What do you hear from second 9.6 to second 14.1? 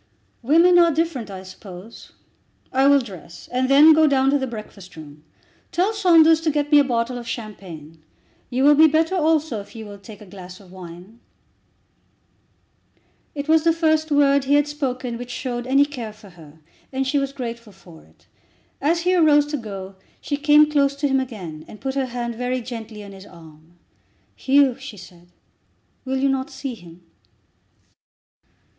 if you will take a glass of wine." It was the first